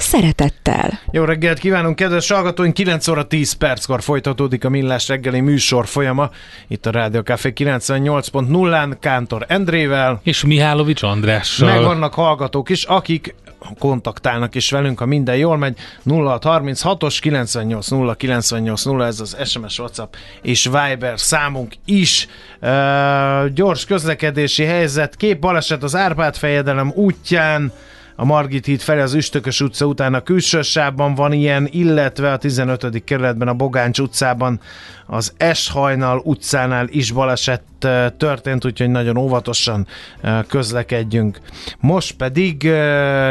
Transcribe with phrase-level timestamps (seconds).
[0.00, 1.00] szeretettel.
[1.10, 2.74] Jó reggelt kívánunk, kedves hallgatóink!
[2.74, 6.30] 9 óra 10 perckor folytatódik a Millás reggeli műsor folyama.
[6.68, 10.20] Itt a Rádió Café 98.0-án Kántor Endrével.
[10.22, 11.68] És Mihálovics Andrással.
[11.68, 13.34] Meg vannak hallgatók is, akik
[13.78, 15.78] kontaktálnak is velünk, ha minden jól megy.
[16.06, 22.26] 0636-os 980 980 ez az SMS, WhatsApp és Viber számunk is.
[22.60, 27.72] Uh, gyors közlekedési helyzet, kép baleset az Árpád fejedelem útján,
[28.20, 32.36] a Margit híd felé az Üstökös utca után a külső sávban van ilyen, illetve a
[32.36, 33.04] 15.
[33.04, 34.60] kerületben a Bogáncs utcában
[35.06, 37.62] az Eshajnal utcánál is baleset
[38.16, 39.86] történt, úgyhogy nagyon óvatosan
[40.48, 41.40] közlekedjünk.
[41.78, 42.62] Most pedig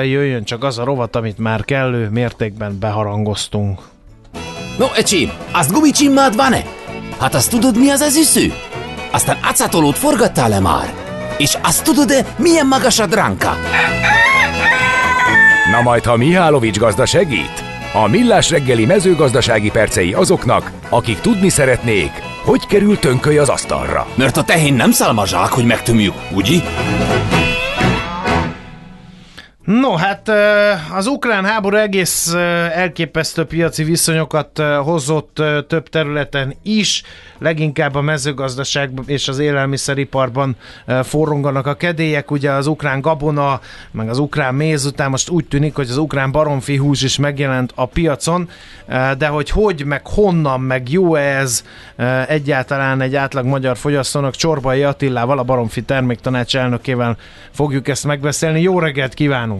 [0.03, 3.81] jöjjön csak az a rovat, amit már kellő mértékben beharangoztunk.
[4.77, 6.63] No, ecsi, azt gumicsimmád van-e?
[7.19, 8.53] Hát azt tudod, mi az az üsző?
[9.11, 10.93] Aztán acatolót forgattál-e már?
[11.37, 13.55] És azt tudod-e, milyen magas a dránka?
[15.71, 17.63] Na majd, ha Mihálovics gazda segít?
[17.93, 22.11] A Millás reggeli mezőgazdasági percei azoknak, akik tudni szeretnék,
[22.43, 24.07] hogy kerül tönköly az asztalra.
[24.15, 26.59] Mert a tehén nem szálmazsák, hogy megtömjük, ugye?
[29.69, 30.31] No, hát
[30.93, 32.33] az ukrán háború egész
[32.73, 37.03] elképesztő piaci viszonyokat hozott több területen is,
[37.37, 40.55] leginkább a mezőgazdaság és az élelmiszeriparban
[41.03, 45.75] forronganak a kedélyek, ugye az ukrán gabona, meg az ukrán méz után most úgy tűnik,
[45.75, 48.49] hogy az ukrán baromfi hús is megjelent a piacon,
[49.17, 51.63] de hogy hogy, meg honnan, meg jó ez
[52.27, 57.17] egyáltalán egy átlag magyar fogyasztónak, Csorbai Attilával, a Baromfi Terméktanács elnökével
[57.51, 58.61] fogjuk ezt megbeszélni.
[58.61, 59.58] Jó reggelt kívánunk!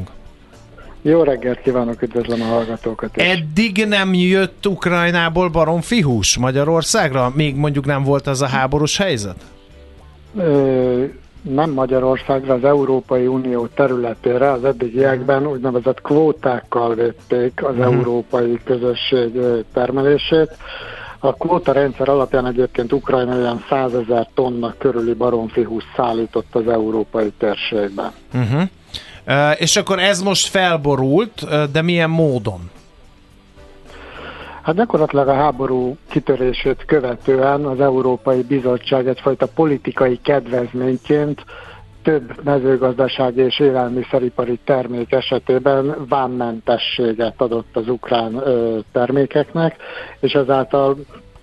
[1.01, 3.23] Jó reggelt kívánok, üdvözlöm a hallgatókat is.
[3.23, 7.31] Eddig nem jött Ukrajnából baromfi hús Magyarországra?
[7.35, 9.35] Még mondjuk nem volt az a háborús helyzet?
[10.37, 11.03] Ö,
[11.41, 17.93] nem Magyarországra, az Európai Unió területére az eddigiekben úgynevezett kvótákkal vették az uh-huh.
[17.93, 19.39] európai közösség
[19.73, 20.57] termelését.
[21.19, 26.67] A kvóta rendszer alapján egyébként Ukrajna olyan 100 ezer tonna körüli baromfi hús szállított az
[26.67, 28.11] európai térségben.
[28.33, 28.61] Uh-huh.
[29.57, 32.69] És akkor ez most felborult, de milyen módon?
[34.61, 41.43] Hát gyakorlatilag a háború kitörését követően az Európai Bizottság egyfajta politikai kedvezményként
[42.03, 49.75] több mezőgazdasági és élelmiszeripari termék esetében vámmentességet adott az ukrán ö, termékeknek,
[50.19, 50.97] és ezáltal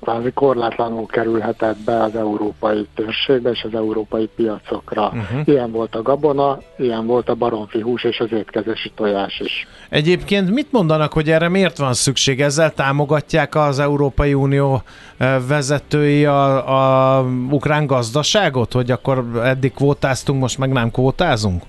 [0.06, 5.06] kvázi korlátlanul kerülhetett be az európai térségbe és az európai piacokra.
[5.06, 5.40] Uh-huh.
[5.44, 9.66] Ilyen volt a gabona, ilyen volt a baromfi hús és az étkezési tojás is.
[9.88, 12.40] Egyébként mit mondanak, hogy erre miért van szükség?
[12.40, 14.82] Ezzel támogatják az Európai Unió
[15.16, 21.62] eh, vezetői a, a ukrán gazdaságot, hogy akkor eddig kvótáztunk, most meg nem kvótázunk?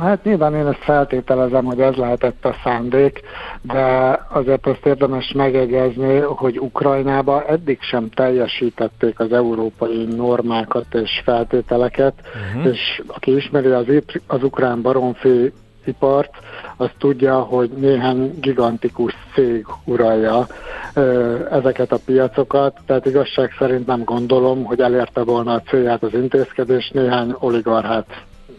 [0.00, 3.20] Hát nyilván én ezt feltételezem, hogy ez lehetett a szándék,
[3.62, 12.14] de azért azt érdemes megegyezni, hogy Ukrajnába eddig sem teljesítették az európai normákat és feltételeket,
[12.54, 12.72] uh-huh.
[12.72, 13.86] és aki ismeri az,
[14.26, 15.52] az ukrán baromfi
[15.84, 16.30] ipart,
[16.76, 20.46] az tudja, hogy néhány gigantikus cég uralja
[20.94, 26.14] ö, ezeket a piacokat, tehát igazság szerint nem gondolom, hogy elérte volna a célját az
[26.14, 28.06] intézkedés, néhány oligarchát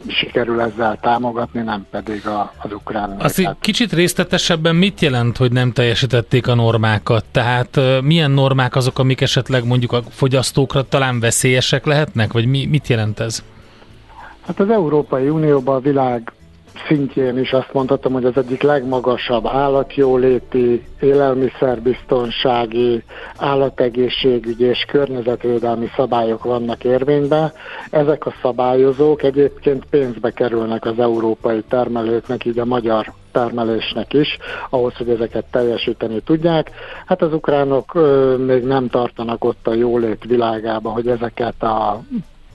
[0.07, 3.15] sikerül ezzel támogatni, nem pedig a, az ukrán.
[3.19, 7.25] Azt kicsit részletesebben mit jelent, hogy nem teljesítették a normákat?
[7.31, 12.87] Tehát milyen normák azok, amik esetleg mondjuk a fogyasztókra talán veszélyesek lehetnek, vagy mi, mit
[12.87, 13.43] jelent ez?
[14.45, 16.31] Hát az Európai Unióban a világ
[16.87, 23.03] szintjén is azt mondhatom, hogy az egyik legmagasabb állatjóléti, élelmiszerbiztonsági,
[23.37, 27.51] állategészségügyi és környezetvédelmi szabályok vannak érvényben.
[27.89, 34.37] Ezek a szabályozók egyébként pénzbe kerülnek az európai termelőknek, így a magyar termelésnek is,
[34.69, 36.71] ahhoz, hogy ezeket teljesíteni tudják.
[37.05, 42.01] Hát az ukránok ö, még nem tartanak ott a jólét világába, hogy ezeket a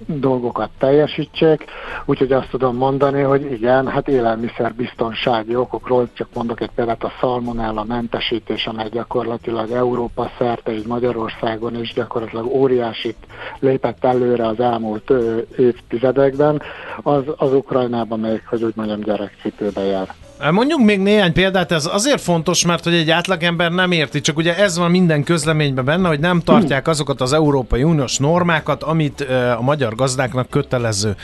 [0.07, 1.65] dolgokat teljesítsék,
[2.05, 7.13] úgyhogy azt tudom mondani, hogy igen, hát élelmiszer biztonsági okokról, csak mondok egy példát, a
[7.21, 13.17] szalmonella mentesítés, amely gyakorlatilag Európa szerte, így Magyarországon is gyakorlatilag óriásit
[13.59, 15.13] lépett előre az elmúlt
[15.57, 16.63] évtizedekben,
[17.03, 20.15] az, az Ukrajnában még, hogy úgy mondjam, gyerekcipőbe jár.
[20.51, 24.57] Mondjuk még néhány példát, ez azért fontos, mert hogy egy átlagember nem érti, csak ugye
[24.57, 29.21] ez van minden közleményben benne, hogy nem tartják azokat az Európai Uniós normákat, amit
[29.57, 31.17] a magyar gazdáknak kötelező.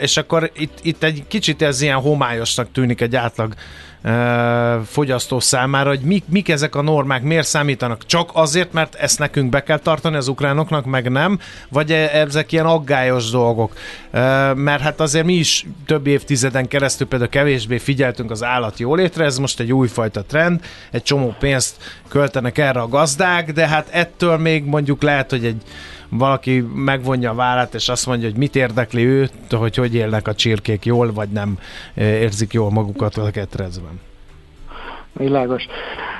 [0.00, 3.54] És akkor itt, itt egy kicsit ez ilyen homályosnak tűnik egy átlag
[4.84, 8.06] fogyasztó számára, hogy mik, mik ezek a normák, miért számítanak?
[8.06, 11.38] Csak azért, mert ezt nekünk be kell tartani az ukránoknak, meg nem?
[11.68, 13.72] Vagy e, ezek ilyen aggályos dolgok?
[14.54, 19.38] Mert hát azért mi is több évtizeden keresztül például kevésbé figyeltünk az állat jólétre, ez
[19.38, 20.60] most egy újfajta trend,
[20.90, 21.76] egy csomó pénzt
[22.08, 25.62] költenek erre a gazdák, de hát ettől még mondjuk lehet, hogy egy
[26.08, 30.34] valaki megvonja a vállát, és azt mondja, hogy mit érdekli őt, hogy hogy élnek a
[30.34, 31.58] csirkék jól, vagy nem
[31.94, 34.00] érzik jól magukat a ketrezben.
[35.12, 35.66] Világos.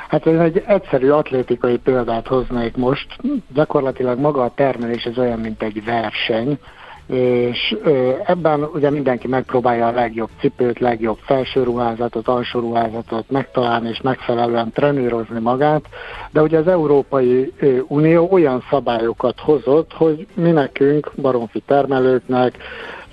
[0.09, 3.07] Hát ez egy egyszerű atlétikai példát hoznék most.
[3.55, 6.59] Gyakorlatilag maga a termelés ez olyan, mint egy verseny,
[7.07, 7.77] és
[8.25, 14.73] ebben ugye mindenki megpróbálja a legjobb cipőt, legjobb felső ruházatot, alsó ruházatot megtalálni és megfelelően
[14.73, 15.85] trenírozni magát,
[16.31, 17.53] de ugye az Európai
[17.89, 22.57] Unió olyan szabályokat hozott, hogy mi nekünk, baromfi termelőknek,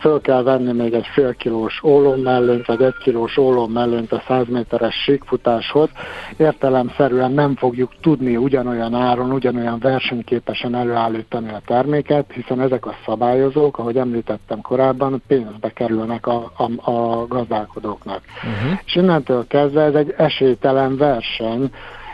[0.02, 1.82] föl kell venni még egy fél kilós
[2.24, 3.40] mellényt, vagy egy kilós
[3.74, 5.90] mellőnt a 100 méteres síkfutáshoz.
[6.38, 13.78] Értelemszerűen nem fogjuk tudni ugyanolyan áron, ugyanolyan versenyképesen előállítani a terméket, hiszen ezek a szabályozók,
[13.78, 18.22] ahogy említettem korábban, pénzbe kerülnek a, a, a gazdálkodóknak.
[18.38, 18.80] Uh-huh.
[18.86, 21.72] És innentől kezdve ez egy esélytelen verseny,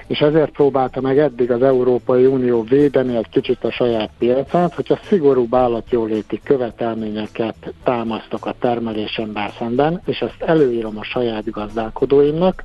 [0.07, 5.00] és ezért próbálta meg eddig az Európai Unió védeni egy kicsit a saját piacát, hogyha
[5.04, 12.63] szigorú állatjóléti követelményeket támasztok a termelésemben szemben, és ezt előírom a saját gazdálkodóimnak,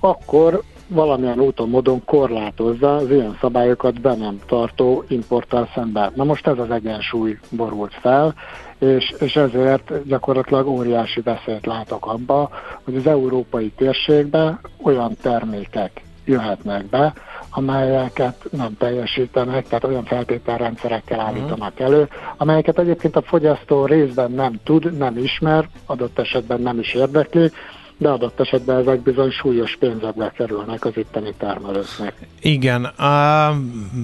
[0.00, 6.12] akkor valamilyen úton, módon korlátozza az ilyen szabályokat be nem tartó importtal szemben.
[6.14, 8.34] Na most ez az egyensúly borult fel,
[8.78, 12.50] és, és ezért gyakorlatilag óriási veszélyt látok abba,
[12.84, 17.12] hogy az európai térségbe olyan termékek jöhetnek be,
[17.50, 21.26] amelyeket nem teljesítenek, tehát olyan feltételrendszerekkel mhm.
[21.26, 26.94] állítanak elő, amelyeket egyébként a fogyasztó részben nem tud, nem ismer, adott esetben nem is
[26.94, 27.50] érdekli,
[27.96, 32.14] de adott esetben ezek bizony súlyos pénzekbe kerülnek az itteni termelőknek.
[32.40, 32.84] Igen.
[32.98, 33.56] Uh,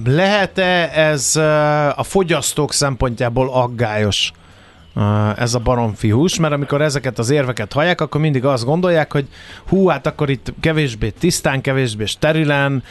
[0.05, 4.31] lehet-e ez uh, a fogyasztók szempontjából aggályos?
[5.35, 9.27] Ez a baromfi hús, mert amikor ezeket az érveket hallják, akkor mindig azt gondolják, hogy
[9.67, 12.83] hú, hát akkor itt kevésbé tisztán, kevésbé sterilen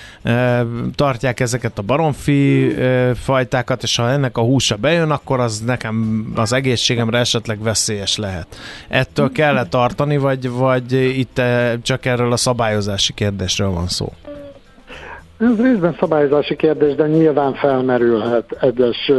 [0.94, 2.74] tartják ezeket a baromfi
[3.14, 8.46] fajtákat, és ha ennek a húsa bejön, akkor az nekem az egészségemre esetleg veszélyes lehet.
[8.88, 11.40] Ettől kell -e tartani, vagy, vagy itt
[11.82, 14.12] csak erről a szabályozási kérdésről van szó?
[15.38, 19.12] Ez részben szabályozási kérdés, de nyilván felmerülhet egyes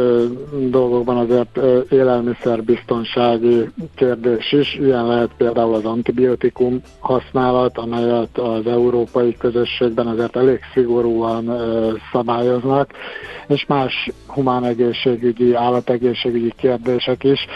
[0.70, 1.58] dolgokban azért
[1.90, 4.74] élelmiszerbiztonsági kérdés is.
[4.74, 11.50] Ilyen lehet például az antibiotikum használat, amelyet az európai közösségben azért elég szigorúan
[12.12, 12.90] szabályoznak,
[13.48, 17.46] és más humán egészségügyi, állategészségügyi kérdések is.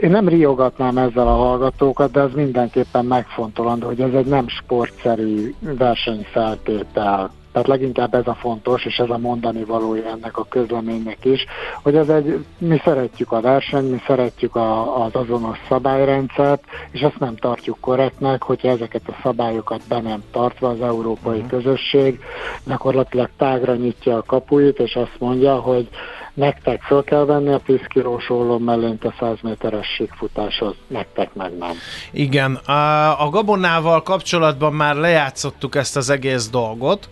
[0.00, 5.54] Én nem riogatnám ezzel a hallgatókat, de ez mindenképpen megfontolandó, hogy ez egy nem sportszerű
[5.78, 11.44] versenyfeltétel tehát leginkább ez a fontos, és ez a mondani valója ennek a közleménynek is,
[11.82, 17.18] hogy ez egy, mi szeretjük a versenyt, mi szeretjük a, az azonos szabályrendszert, és ezt
[17.18, 21.50] nem tartjuk korrektnek, hogyha ezeket a szabályokat be nem tartva az európai uh-huh.
[21.50, 22.20] közösség
[22.66, 25.88] gyakorlatilag tágra nyitja a kapuit, és azt mondja, hogy
[26.34, 31.56] nektek föl kell venni a 10 kilós ollom mellényt a 100 méteres síkfutáshoz, nektek meg
[31.58, 31.72] nem.
[32.10, 37.08] Igen, a, a gabonával kapcsolatban már lejátszottuk ezt az egész dolgot,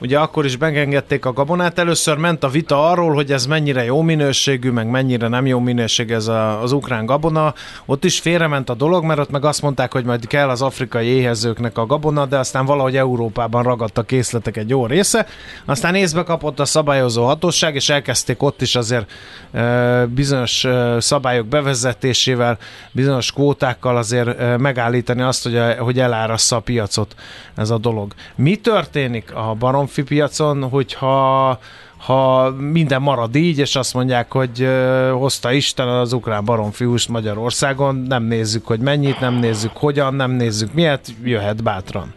[0.00, 1.78] ugye akkor is megengedték a gabonát.
[1.78, 6.10] Először ment a vita arról, hogy ez mennyire jó minőségű, meg mennyire nem jó minőség
[6.10, 7.54] ez a, az ukrán gabona.
[7.86, 11.06] Ott is félrement a dolog, mert ott meg azt mondták, hogy majd kell az afrikai
[11.06, 15.26] éhezőknek a gabona, de aztán valahogy Európában ragadt a készletek egy jó része.
[15.64, 19.10] Aztán észbe kapott a szabályozó hatóság, és elkezdték ott is azért
[19.52, 22.58] e, bizonyos e, szabályok bevezetésével,
[22.92, 27.14] bizonyos kvótákkal azért e, megállítani azt, hogy, a, hogy elárassza a piacot
[27.56, 28.12] ez a dolog.
[28.34, 31.58] Mi történik a barom baromfi piacon, hogyha
[31.96, 34.68] ha minden marad így, és azt mondják, hogy
[35.12, 40.72] hozta Isten az ukrán baromfiúst Magyarországon, nem nézzük, hogy mennyit, nem nézzük hogyan, nem nézzük
[40.72, 42.14] miért, jöhet bátran.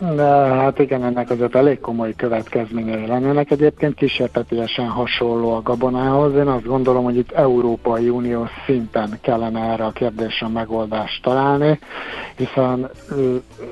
[0.00, 3.50] De hát igen, ennek azért elég komoly következményei lennének.
[3.50, 6.34] Egyébként kísértetiesen hasonló a gabonához.
[6.34, 11.78] Én azt gondolom, hogy itt Európai Unió szinten kellene erre a kérdésre megoldást találni,
[12.36, 12.90] hiszen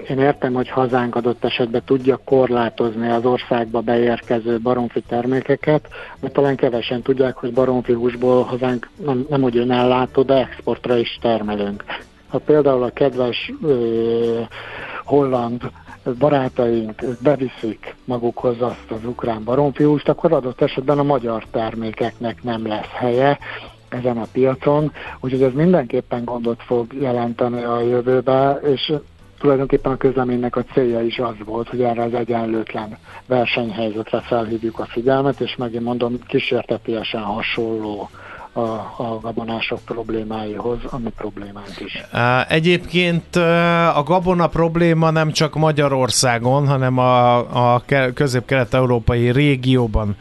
[0.09, 5.89] én értem, hogy hazánk adott esetben tudja korlátozni az országba beérkező baromfi termékeket,
[6.21, 11.19] mert talán kevesen tudják, hogy baromfi húsból hazánk nem, nem úgy ellátó, de exportra is
[11.21, 11.85] termelünk.
[12.29, 14.41] Ha például a kedves ö,
[15.05, 15.71] holland
[16.19, 22.91] barátaink beviszik magukhoz azt az ukrán baromfiúst, akkor adott esetben a magyar termékeknek nem lesz
[22.93, 23.39] helye
[23.89, 28.93] ezen a piacon, úgyhogy ez mindenképpen gondot fog jelenteni a jövőbe, és
[29.39, 32.97] tulajdonképpen a közleménynek a célja is az volt, hogy erre az egyenlőtlen
[33.27, 38.09] versenyhelyzetre felhívjuk a figyelmet, és megint mondom, kísértetiesen hasonló
[38.59, 42.03] a, a gabonások problémáihoz, ami problémánk is.
[42.49, 43.37] Egyébként
[43.95, 47.83] a gabona probléma nem csak Magyarországon, hanem a, a
[48.15, 50.17] közép-kelet-európai régióban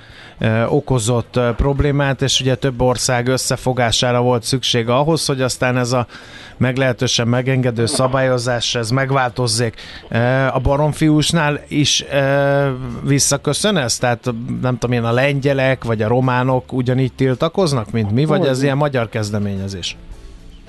[0.67, 6.07] okozott problémát, és ugye több ország összefogására volt szükség ahhoz, hogy aztán ez a
[6.57, 9.75] meglehetősen megengedő szabályozás, ez megváltozzék.
[10.53, 12.05] A baromfiúsnál is
[13.03, 13.97] visszaköszön ez?
[13.97, 18.63] Tehát nem tudom én, a lengyelek vagy a románok ugyanígy tiltakoznak, mint mi, vagy ez
[18.63, 19.97] ilyen magyar kezdeményezés?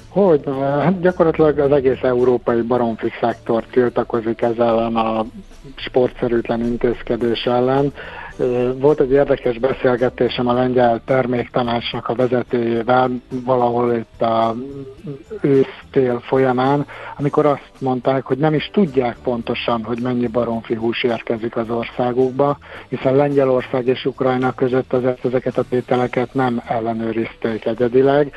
[0.09, 0.45] Hogy?
[0.61, 5.27] Hát gyakorlatilag az egész európai baromfi szektor tiltakozik ezzel a
[5.75, 7.93] sportszerűtlen intézkedés ellen.
[8.79, 13.11] Volt egy érdekes beszélgetésem a lengyel terméktanácsnak a vezetőjével
[13.45, 14.55] valahol itt a
[15.41, 21.57] ősztél folyamán, amikor azt mondták, hogy nem is tudják pontosan, hogy mennyi baromfi hús érkezik
[21.57, 28.33] az országukba, hiszen Lengyelország és Ukrajna között azért ezeket a tételeket nem ellenőrizték egyedileg,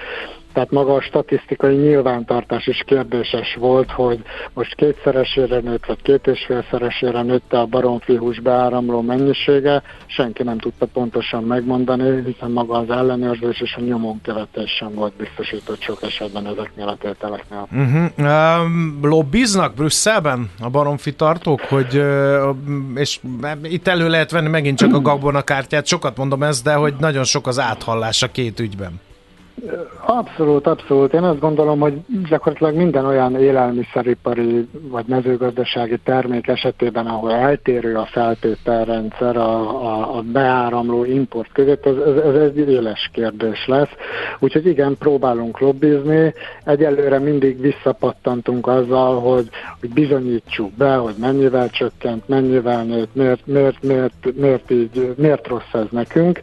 [0.53, 4.19] tehát maga a statisztikai nyilvántartás is kérdéses volt, hogy
[4.53, 10.85] most kétszeresére nőtt, vagy két és félszeresére nőtte a baromfihús beáramló mennyisége, senki nem tudta
[10.85, 16.47] pontosan megmondani, hiszen maga az ellenőrzés és a nyomon követés sem volt biztosított sok esetben
[16.47, 17.67] ezeknél a tételeknél.
[17.71, 18.61] Uh-huh.
[18.63, 22.55] Um, lobbiznak Brüsszelben a baromfi tartók, hogy uh,
[22.95, 23.19] és
[23.63, 27.47] itt elő lehet venni megint csak a gabonakártyát, sokat mondom ezt, de hogy nagyon sok
[27.47, 28.99] az áthallás a két ügyben.
[30.05, 31.13] Abszolút, abszolút.
[31.13, 31.93] Én azt gondolom, hogy
[32.29, 40.21] gyakorlatilag minden olyan élelmiszeripari vagy mezőgazdasági termék esetében, ahol eltérő a feltételrendszer a, a, a
[40.21, 43.89] beáramló import között, ez, ez, ez egy éles kérdés lesz.
[44.39, 46.33] Úgyhogy igen, próbálunk lobbizni.
[46.63, 53.83] Egyelőre mindig visszapattantunk azzal, hogy, hogy bizonyítsuk be, hogy mennyivel csökkent, mennyivel nőtt, miért, miért,
[53.83, 56.39] miért, miért, így, miért rossz ez nekünk.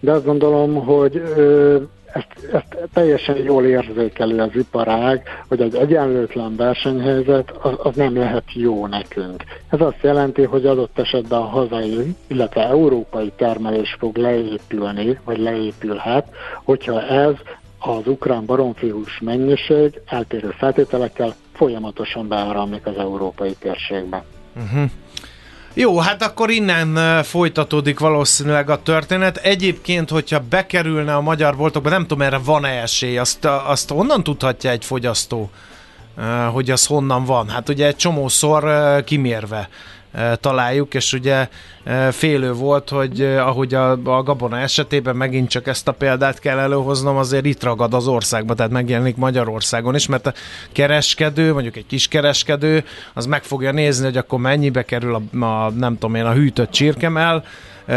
[0.00, 1.76] De azt gondolom, hogy ö,
[2.12, 8.52] ezt, ezt teljesen jól érzékeli az iparág, hogy egy egyenlőtlen versenyhelyzet az, az nem lehet
[8.52, 9.44] jó nekünk.
[9.68, 16.26] Ez azt jelenti, hogy adott esetben a hazai, illetve európai termelés fog leépülni, vagy leépülhet,
[16.64, 17.34] hogyha ez
[17.78, 24.24] az ukrán baromfihús mennyiség eltérő feltételekkel folyamatosan beáramlik az európai térségbe.
[24.56, 24.90] Uh-huh.
[25.80, 29.36] Jó, hát akkor innen folytatódik valószínűleg a történet.
[29.36, 34.70] Egyébként, hogyha bekerülne a magyar boltokba, nem tudom, erre van-e esély, azt, azt honnan tudhatja
[34.70, 35.50] egy fogyasztó,
[36.52, 37.48] hogy az honnan van?
[37.48, 38.64] Hát ugye egy csomószor
[39.04, 39.68] kimérve
[40.40, 41.48] találjuk, és ugye
[42.10, 47.16] félő volt, hogy ahogy a, a Gabona esetében megint csak ezt a példát kell előhoznom,
[47.16, 50.32] azért itt ragad az országba, tehát megjelenik Magyarországon is, mert a
[50.72, 55.70] kereskedő, mondjuk egy kis kereskedő, az meg fogja nézni, hogy akkor mennyibe kerül a, a
[55.70, 57.44] nem tudom én, a hűtött csirkemel,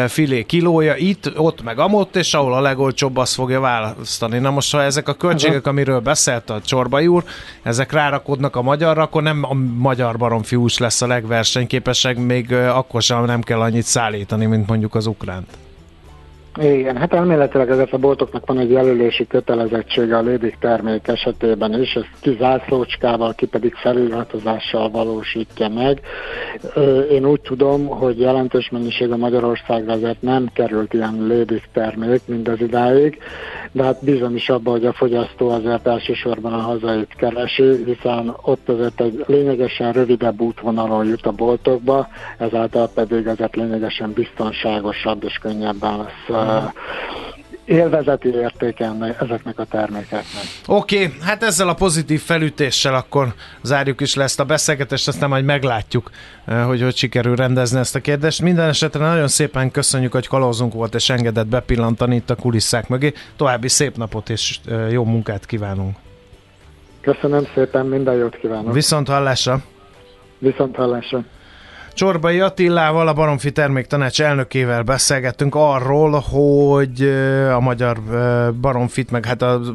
[0.07, 4.38] filé kilója itt, ott meg amott, és ahol a legolcsóbb, azt fogja választani.
[4.38, 7.23] Na most, ha ezek a költségek, amiről beszélt a Csorbai úr,
[7.63, 13.25] ezek rárakodnak a magyarra, akkor nem a magyar baromfiús lesz a legversenyképesek, még akkor sem
[13.25, 15.57] nem kell annyit szállítani, mint mondjuk az ukránt.
[16.62, 21.95] Igen, hát elméletileg ezek a boltoknak van egy jelölési kötelezettsége a lédik termék esetében is,
[21.95, 26.01] ez ki zászlócskával, ki pedig feliratozással valósítja meg.
[27.12, 32.62] Én úgy tudom, hogy jelentős mennyiség a Magyarországra azért nem került ilyen lédik termék mindez
[32.62, 33.17] idáig,
[33.72, 38.69] de hát bízom is abban, hogy a fogyasztó azért elsősorban a hazait keresi, hiszen ott
[38.69, 42.07] azért egy lényegesen rövidebb útvonalon jut a boltokba,
[42.38, 46.42] ezáltal pedig azért lényegesen biztonságosabb és könnyebben lesz
[47.65, 50.43] élvezeti értéken ezeknek a termékeknek.
[50.67, 55.29] Oké, okay, hát ezzel a pozitív felütéssel akkor zárjuk is le ezt a beszélgetést, aztán
[55.29, 56.09] majd meglátjuk,
[56.65, 58.41] hogy hogy sikerül rendezni ezt a kérdést.
[58.41, 63.13] Minden esetre nagyon szépen köszönjük, hogy kalózunk volt és engedett bepillantani itt a kulisszák mögé.
[63.35, 64.59] További szép napot és
[64.89, 65.95] jó munkát kívánunk.
[67.01, 68.73] Köszönöm szépen, minden jót kívánok.
[68.73, 69.62] Viszont hallásra.
[70.38, 71.23] Viszont hallásra.
[71.93, 77.01] Csorbai Attilával, a Baromfi Terméktanács elnökével beszélgettünk arról, hogy
[77.53, 77.97] a magyar
[78.62, 79.71] baromfit, meg hát az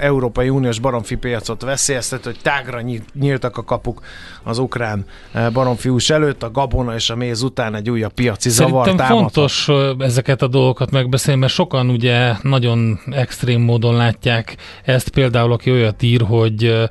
[0.00, 2.80] Európai Uniós baromfi piacot veszélyeztet, hogy tágra
[3.14, 4.00] nyíltak a kapuk
[4.42, 5.04] az ukrán
[5.52, 10.42] baromfiús előtt, a gabona és a méz után egy újabb piaci zavar Szerintem fontos ezeket
[10.42, 16.20] a dolgokat megbeszélni, mert sokan ugye nagyon extrém módon látják ezt, például aki olyat ír,
[16.20, 16.88] hogy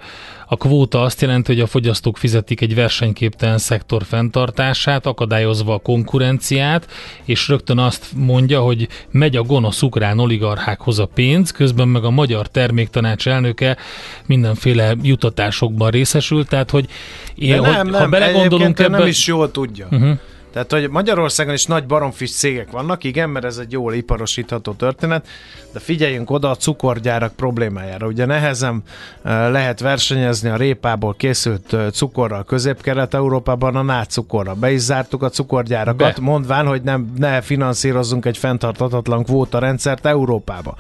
[0.50, 6.88] A kvóta azt jelenti, hogy a fogyasztók fizetik egy versenyképtelen szektor fenntartását, akadályozva a konkurenciát,
[7.24, 12.10] és rögtön azt mondja, hogy megy a gonosz ukrán oligarchákhoz a pénz, közben meg a
[12.10, 13.78] magyar terméktanács elnöke
[14.26, 16.90] mindenféle jutatásokban részesül, tehát hogy,
[17.36, 18.98] én, hogy nem, ha belegondolunk ebbe...
[18.98, 19.88] nem is jól tudja.
[19.92, 20.18] Uh-huh.
[20.58, 25.28] Tehát, hogy Magyarországon is nagy baromfis cégek vannak, igen, mert ez egy jól iparosítható történet,
[25.74, 28.08] de figyeljünk oda a cukorgyárak problémájára.
[28.08, 28.84] Ugye nehezen
[29.24, 34.54] lehet versenyezni a répából készült cukorral közép-kelet-európában a nátscukorra.
[34.54, 36.22] Be is zártuk a cukorgyárakat, Be.
[36.22, 40.76] mondván, hogy nem, ne finanszírozzunk egy fenntartatatlan kvóta rendszert Európába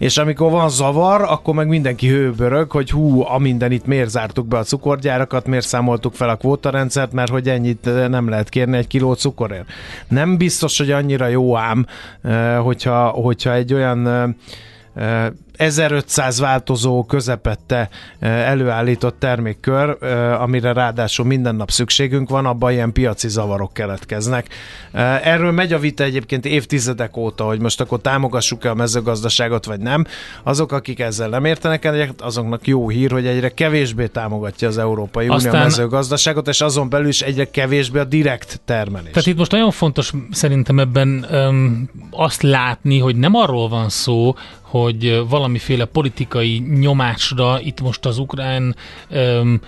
[0.00, 4.46] és amikor van zavar, akkor meg mindenki hőbörög, hogy hú, a minden itt miért zártuk
[4.46, 8.76] be a cukorgyárakat, miért számoltuk fel a kvótarendszert, mert hogy ennyit eh, nem lehet kérni
[8.76, 9.66] egy kiló cukorért.
[10.08, 11.86] Nem biztos, hogy annyira jó ám,
[12.22, 14.08] eh, hogyha, hogyha egy olyan
[14.94, 17.88] eh, 1500 változó közepette
[18.20, 19.96] előállított termékkör,
[20.38, 24.48] amire ráadásul minden nap szükségünk van, abban ilyen piaci zavarok keletkeznek.
[25.22, 30.06] Erről megy a vita egyébként évtizedek óta, hogy most akkor támogassuk-e a mezőgazdaságot, vagy nem.
[30.42, 35.26] Azok, akik ezzel nem értenek egyet, azoknak jó hír, hogy egyre kevésbé támogatja az Európai
[35.26, 35.52] Aztán...
[35.52, 39.10] Unió mezőgazdaságot, és azon belül is egyre kevésbé a direkt termelés.
[39.10, 44.34] Tehát itt most nagyon fontos szerintem ebben um, azt látni, hogy nem arról van szó,
[44.70, 48.76] hogy valamiféle politikai nyomásra itt most az ukrán
[49.08, 49.60] öm,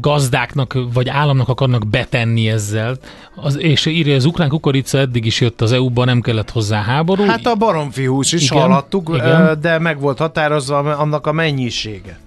[0.00, 2.96] gazdáknak vagy államnak akarnak betenni ezzel.
[3.34, 7.24] Az, és írja, az ukrán kukorica eddig is jött az EU-ba, nem kellett hozzá háború.
[7.24, 9.60] Hát a baromfihús is igen, hallottuk, igen.
[9.60, 12.18] de meg volt határozva annak a mennyisége.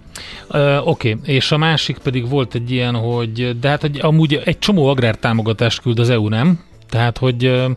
[0.49, 1.35] Oké, okay.
[1.35, 5.81] és a másik pedig volt egy ilyen, hogy de hát hogy amúgy egy csomó agrártámogatást
[5.81, 6.59] küld az EU, nem?
[6.89, 7.67] Tehát, hogy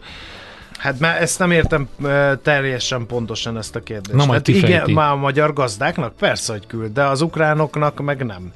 [0.81, 1.89] Hát már ezt nem értem
[2.43, 4.17] teljesen pontosan ezt a kérdést.
[4.17, 8.25] Na, majd hát igen, már a magyar gazdáknak persze, hogy küld, de az ukránoknak meg
[8.25, 8.53] nem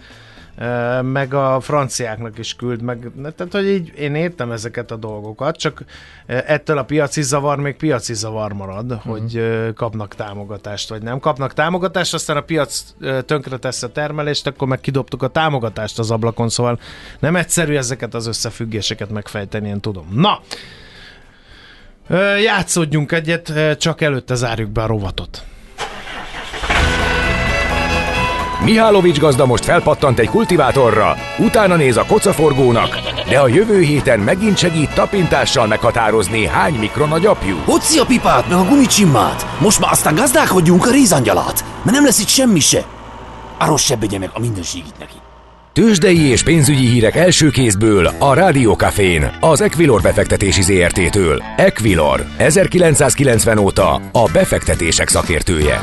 [1.02, 5.84] meg a franciáknak is küld, meg, tehát hogy így én értem ezeket a dolgokat, csak
[6.26, 9.12] ettől a piaci zavar még piaci zavar marad, uh-huh.
[9.12, 9.42] hogy
[9.74, 12.84] kapnak támogatást, vagy nem kapnak támogatást, aztán a piac
[13.26, 16.78] tönkre tesz a termelést, akkor meg kidobtuk a támogatást az ablakon, szóval
[17.18, 20.08] nem egyszerű ezeket az összefüggéseket megfejteni, én tudom.
[20.12, 20.40] Na,
[22.42, 25.42] Játszódjunk egyet, csak előtte zárjuk be a rovatot.
[28.64, 34.58] Mihálovics gazda most felpattant egy kultivátorra, utána néz a kocaforgónak, de a jövő héten megint
[34.58, 37.56] segít tapintással meghatározni, hány mikron a gyapjú.
[37.64, 39.46] Hoci a pipát, meg a gumicsimmát!
[39.60, 42.84] Most már aztán gazdálkodjunk a rézangyalát, mert nem lesz itt semmi se.
[43.58, 45.13] Arról se meg a mindenségit neki.
[45.74, 51.42] Tőzsdei és pénzügyi hírek első kézből a Rádiókafén, az Equilor befektetési ZRT-től.
[51.56, 55.80] Equilor, 1990 óta a befektetések szakértője.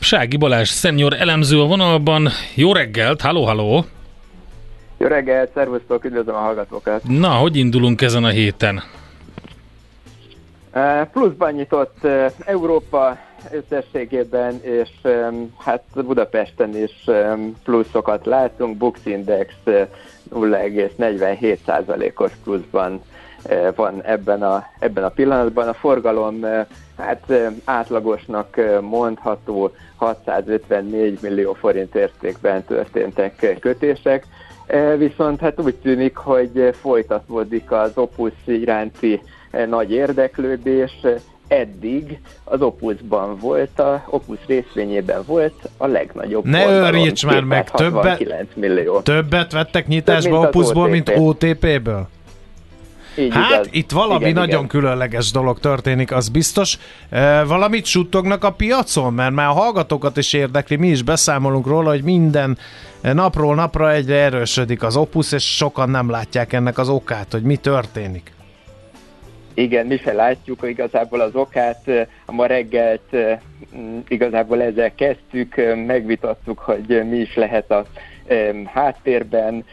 [0.00, 2.28] Sági Balázs, szenior elemző a vonalban.
[2.54, 3.84] Jó reggelt, halló, halló!
[4.98, 7.02] Jó reggelt, szervusztok, üdvözlöm a hallgatókat!
[7.08, 8.82] Na, hogy indulunk ezen a héten?
[10.74, 13.18] Uh, pluszban nyitott uh, Európa,
[13.50, 14.90] összességében, és
[15.58, 17.04] hát Budapesten is
[17.64, 23.02] pluszokat látunk, Bux Index 0,47%-os pluszban
[23.74, 25.68] van ebben a, ebben a pillanatban.
[25.68, 26.46] A forgalom
[26.96, 27.32] hát
[27.64, 34.26] átlagosnak mondható 654 millió forint értékben történtek kötések,
[34.96, 39.22] viszont hát úgy tűnik, hogy folytatódik az Opus iránti
[39.68, 41.06] nagy érdeklődés,
[41.52, 48.46] eddig az Opusban volt, a Opus részvényében volt a legnagyobb Ne őríts már meg, többet,
[48.54, 49.00] millió.
[49.00, 52.08] többet vettek nyitásba Több, Opusból, mint OTP-ből?
[53.18, 53.68] Így hát igaz.
[53.70, 54.66] itt valami igen, nagyon igen.
[54.66, 56.78] különleges dolog történik, az biztos.
[57.10, 61.90] E, valamit suttognak a piacon, mert már a hallgatókat is érdekli, mi is beszámolunk róla,
[61.90, 62.58] hogy minden
[63.00, 67.56] napról napra egyre erősödik az Opus, és sokan nem látják ennek az okát, hogy mi
[67.56, 68.32] történik.
[69.54, 71.88] Igen, mi se látjuk igazából az okát.
[72.26, 73.16] A ma reggelt
[74.08, 75.54] igazából ezzel kezdtük,
[75.86, 77.84] megvitattuk, hogy mi is lehet a
[78.66, 79.64] háttérben.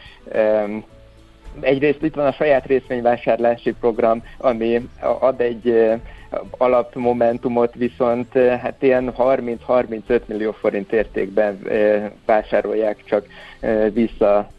[1.60, 5.90] Egyrészt itt van a saját részvényvásárlási program, ami ad egy
[6.50, 11.60] alapmomentumot, viszont hát ilyen 30-35 millió forint értékben
[12.26, 13.26] vásárolják csak
[13.92, 14.50] vissza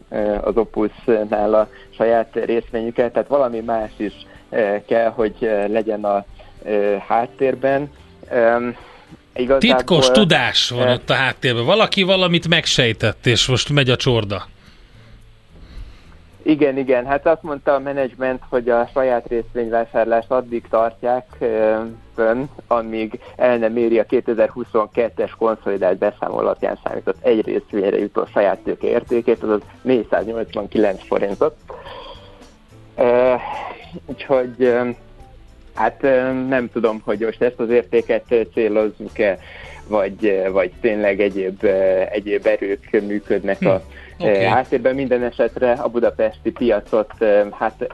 [0.41, 4.13] az Opusnál a saját részvényüket, tehát valami más is
[4.87, 5.35] kell, hogy
[5.67, 6.25] legyen a
[7.07, 7.91] háttérben.
[9.33, 11.65] Igazából, Titkos tudás van ott a háttérben.
[11.65, 14.47] Valaki valamit megsejtett, és most megy a csorda.
[16.43, 21.25] Igen, igen, hát azt mondta a menedzsment, hogy a saját részvényvásárlást addig tartják
[22.15, 28.59] fönn, amíg el nem éri a 2022-es konszolidált beszámoló alapján számított egy részvényre jutó saját
[28.59, 31.55] tőke értékét, azaz 489 forintot.
[34.05, 34.73] Úgyhogy
[35.73, 36.01] hát
[36.47, 38.23] nem tudom, hogy most ezt az értéket
[38.53, 39.37] célozzuk-e,
[39.87, 41.65] vagy, vagy tényleg egyéb,
[42.11, 44.43] egyéb erők működnek a hm okay.
[44.43, 47.11] háttérben minden esetre a budapesti piacot
[47.51, 47.87] hát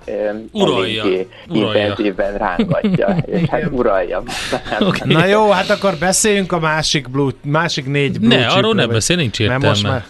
[0.52, 1.04] uralja,
[1.52, 4.24] intenzíven rángatja, és hát uralja.
[4.80, 5.14] okay.
[5.14, 9.16] Na jó, hát akkor beszéljünk a másik, blue, másik négy blue Ne, arról nem beszél,
[9.16, 9.68] nincs értelme.
[9.68, 10.06] Most már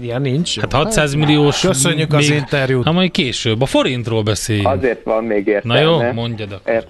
[0.00, 0.60] Ja, nincs.
[0.60, 1.60] Hát 600 milliós.
[1.60, 2.84] Köszönjük még, az interjút.
[2.84, 4.68] Ha majd később, a forintról beszéljünk.
[4.68, 5.82] Azért van még értelme.
[5.82, 6.84] Na jó, mondjad akkor.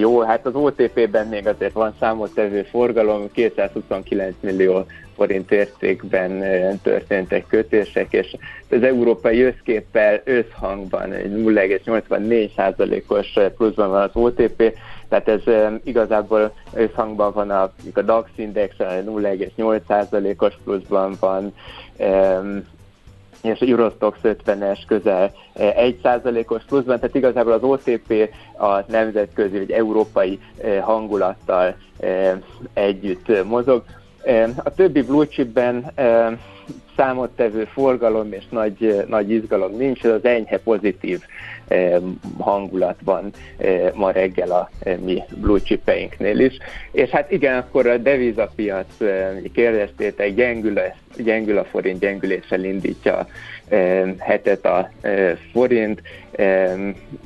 [0.00, 6.42] Jó, hát az OTP-ben még azért van számottevő forgalom, 229 millió forint értékben
[6.82, 8.36] történtek kötések, és
[8.70, 14.72] az európai összképpel összhangban 0,84%-os pluszban van az OTP,
[15.08, 15.42] tehát ez
[15.84, 17.62] igazából összhangban van a,
[17.94, 21.52] a DAX index 0,8%-os pluszban van,
[23.42, 30.40] és a Eurostox 50-es közel 1%-os pluszban, tehát igazából az OTP a nemzetközi vagy európai
[30.80, 31.74] hangulattal
[32.72, 33.84] együtt mozog.
[34.56, 35.92] A többi blue chipben
[36.96, 41.20] számottevő forgalom és nagy, nagy izgalom nincs, ez az enyhe pozitív
[42.38, 43.30] hangulatban
[43.94, 44.70] ma reggel a
[45.04, 46.56] mi blue chipeinknél is.
[46.92, 48.86] És hát igen, akkor a devizapiac
[49.52, 50.82] kérdeztétek, gyengül a,
[51.16, 53.26] gyengül a forint, gyengüléssel indítja a
[54.18, 54.90] hetet a
[55.52, 56.02] forint,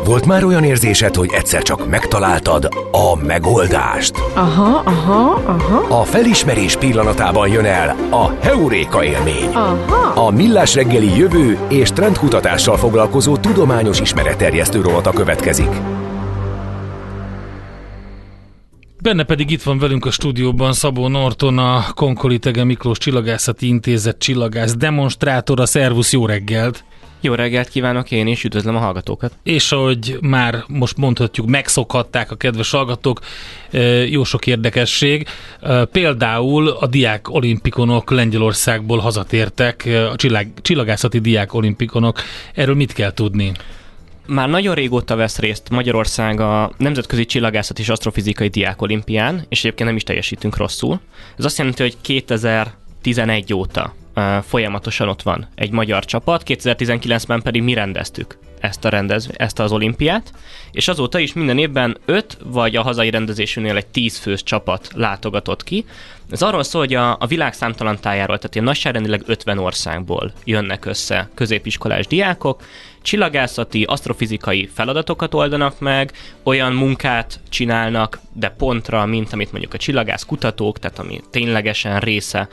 [0.04, 4.16] Volt már olyan érzésed, hogy egyszer csak megtaláltad a megoldást?
[4.34, 6.00] Aha, aha, aha.
[6.00, 9.46] A felismerés pillanatában jön el a Heuréka élmény.
[9.52, 10.26] Aha.
[10.26, 15.70] A Millás reggeli jövő és trendkutatással foglalkozó tudományos ismeretterjesztő rovata következik.
[19.02, 24.18] Benne pedig itt van velünk a stúdióban Szabó Norton, a Konkoli Tege Miklós Csillagászati Intézet
[24.18, 25.66] csillagász demonstrátora.
[25.66, 26.84] Szervusz, jó reggelt!
[27.24, 29.32] Jó reggelt kívánok én is, üdvözlöm a hallgatókat.
[29.42, 33.20] És ahogy már most mondhatjuk, megszokhatták a kedves hallgatók,
[34.08, 35.26] jó sok érdekesség.
[35.92, 42.20] Például a diák olimpikonok Lengyelországból hazatértek, a csillag, csillagászati diák olimpikonok.
[42.54, 43.52] Erről mit kell tudni?
[44.26, 49.96] Már nagyon régóta vesz részt Magyarország a Nemzetközi Csillagászat és Asztrofizikai Diákolimpián, és egyébként nem
[49.96, 51.00] is teljesítünk rosszul.
[51.38, 53.94] Ez azt jelenti, hogy 2011 óta
[54.42, 59.72] folyamatosan ott van egy magyar csapat, 2019-ben pedig mi rendeztük ezt, a rendez, ezt az
[59.72, 60.32] olimpiát,
[60.72, 65.64] és azóta is minden évben 5 vagy a hazai rendezésünél egy 10 fős csapat látogatott
[65.64, 65.84] ki.
[66.30, 70.84] Ez arról szól, hogy a, a világ számtalan tájáról, tehát ilyen nagyságrendileg 50 országból jönnek
[70.84, 72.62] össze középiskolás diákok,
[73.04, 76.12] csillagászati, asztrofizikai feladatokat oldanak meg,
[76.42, 82.48] olyan munkát csinálnak, de pontra, mint amit mondjuk a csillagász kutatók, tehát ami ténylegesen része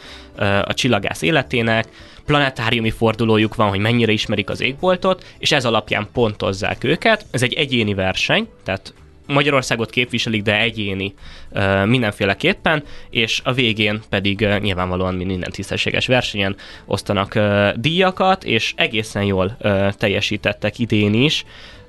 [0.64, 1.88] a csillagász életének,
[2.26, 7.26] planetáriumi fordulójuk van, hogy mennyire ismerik az égboltot, és ez alapján pontozzák őket.
[7.32, 8.94] Ez egy egyéni verseny, tehát
[9.32, 11.14] Magyarországot képviselik, de egyéni
[11.50, 18.74] uh, mindenféleképpen, és a végén pedig uh, nyilvánvalóan minden tisztességes versenyen osztanak uh, díjakat, és
[18.76, 21.46] egészen jól uh, teljesítettek idén is.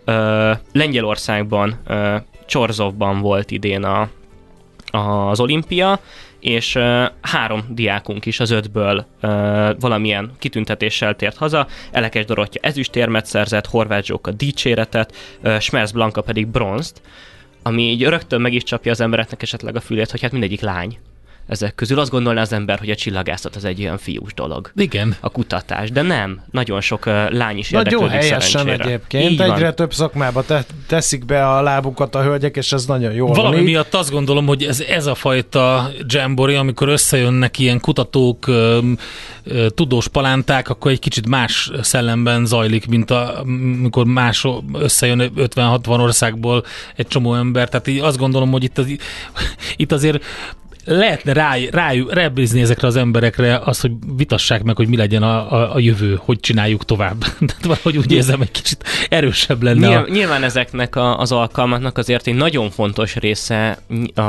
[0.06, 0.14] Uh,
[0.72, 2.14] Lengyelországban, uh,
[2.46, 4.08] Csorzovban volt idén a,
[4.90, 6.00] az olimpia,
[6.40, 9.30] és uh, három diákunk is az ötből uh,
[9.80, 11.66] valamilyen kitüntetéssel tért haza.
[11.90, 17.00] Elekes Dorottya ezüstérmet szerzett, Horváth Zsóka dicséretet, uh, Schmerz Blanka pedig bronzt,
[17.62, 20.98] ami így rögtön meg is csapja az embereknek esetleg a fülét, hogy hát mindegyik lány.
[21.46, 21.98] Ezek közül.
[21.98, 24.70] Azt gondolná az ember, hogy a csillagászat az egy olyan fiús dolog.
[24.76, 25.16] Igen.
[25.20, 26.42] A kutatás, de nem.
[26.50, 28.88] Nagyon sok uh, lány is Nagyon érdeklődik helyesen szerencsére.
[28.88, 29.30] egyébként.
[29.30, 29.74] Így Egyre van.
[29.74, 33.26] több szakmába te- teszik be a lábukat a hölgyek, és ez nagyon jó.
[33.26, 38.50] Valami miatt azt gondolom, hogy ez, ez a fajta jamboree, amikor összejönnek ilyen kutatók,
[39.74, 46.64] tudós palánták, akkor egy kicsit más szellemben zajlik, mint a, amikor más összejön 50-60 országból
[46.96, 47.68] egy csomó ember.
[47.68, 48.86] Tehát így azt gondolom, hogy itt, az,
[49.76, 50.24] itt azért
[50.84, 55.52] lehetne rá, rá, rábízni ezekre az emberekre azt, hogy vitassák meg, hogy mi legyen a,
[55.52, 57.18] a, a jövő, hogy csináljuk tovább.
[57.46, 59.86] Tehát valahogy úgy érzem, egy kicsit erősebb lenne.
[59.86, 63.78] Nyilván, a, nyilván ezeknek a, az alkalmaknak azért egy nagyon fontos része
[64.14, 64.22] a,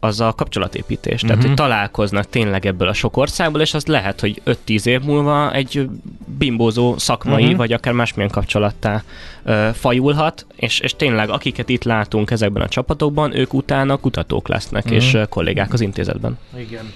[0.00, 1.20] az a kapcsolatépítés.
[1.20, 1.46] Tehát, Mhm.
[1.46, 5.88] hogy találkoznak tényleg ebből a sok országból, és az lehet, hogy 5-10 év múlva egy
[6.38, 7.56] bimbózó szakmai, Mhm.
[7.56, 9.02] vagy akár másmilyen kapcsolattá
[9.44, 14.84] ö, fajulhat, és, és tényleg akiket itt látunk ezekben a csapatokban, ők utána kutatók lesznek,
[14.84, 14.94] Mhm.
[14.94, 16.38] és kollégák az intézetben.
[16.56, 16.92] Igen.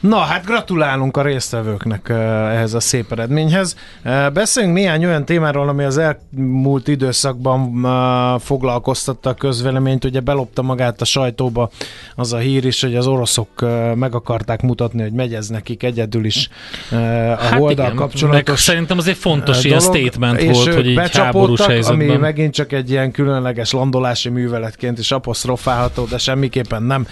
[0.00, 2.16] Na, hát gratulálunk a résztvevőknek eh,
[2.54, 3.76] ehhez a szép eredményhez.
[4.02, 10.04] Eh, Beszéljünk néhány olyan témáról, ami az elmúlt időszakban eh, foglalkoztatta a közvéleményt.
[10.04, 11.70] Ugye belopta magát a sajtóba
[12.14, 13.48] az a hír is, hogy az oroszok
[13.94, 16.48] meg akarták mutatni, hogy megy ez nekik egyedül is
[16.90, 20.74] a Hát igen, meg kapcsolatos szerintem az egy fontos eh, ilyen dolog, statement és volt,
[20.74, 22.20] hogy így háborús becsapódtak, ami helyzetben.
[22.20, 27.06] megint csak egy ilyen különleges landolási műveletként is apostrofálható, de semmiképpen nem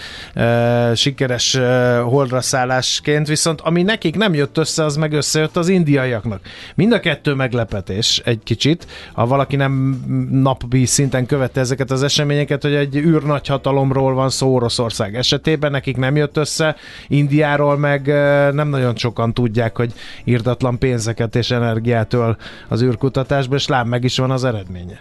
[0.95, 1.59] sikeres
[2.03, 2.41] holdra
[2.81, 6.41] szállásként, viszont ami nekik nem jött össze, az meg összejött az indiaiaknak.
[6.75, 12.61] Mind a kettő meglepetés egy kicsit, ha valaki nem napi szinten követte ezeket az eseményeket,
[12.61, 16.75] hogy egy űrnagyhatalomról van szó Oroszország esetében, nekik nem jött össze,
[17.07, 18.07] Indiáról meg
[18.53, 22.37] nem nagyon sokan tudják, hogy írdatlan pénzeket és energiát öl
[22.67, 24.99] az űrkutatásba, és lám meg is van az eredménye.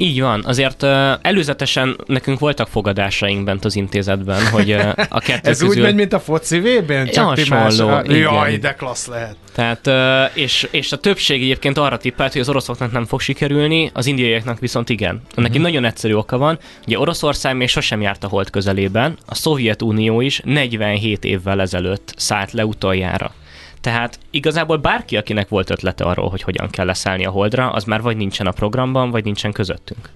[0.00, 5.50] Így van, azért ö, előzetesen nekünk voltak fogadásaink bent az intézetben, hogy ö, a kettő
[5.50, 5.68] Ez közül...
[5.76, 7.04] úgy megy, mint a foci VB-n?
[7.04, 7.34] Csak
[8.02, 8.18] ti.
[8.18, 9.36] Jaj, de klassz lehet.
[9.54, 13.90] Tehát, ö, és, és a többség egyébként arra tippelt, hogy az oroszoknak nem fog sikerülni,
[13.94, 15.08] az indiaiaknak viszont igen.
[15.10, 15.54] Ennek uh-huh.
[15.54, 16.58] egy nagyon egyszerű oka van.
[16.86, 22.52] Ugye Oroszország még sosem járt a hold közelében, a Szovjetunió is 47 évvel ezelőtt szállt
[22.52, 23.32] le utoljára.
[23.80, 28.02] Tehát igazából bárki, akinek volt ötlete arról, hogy hogyan kell leszállni a holdra, az már
[28.02, 30.08] vagy nincsen a programban, vagy nincsen közöttünk.